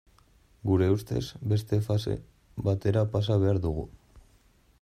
[0.69, 1.21] Gure ustez,
[1.51, 2.17] beste fase
[2.69, 3.89] batera pasa behar dugu.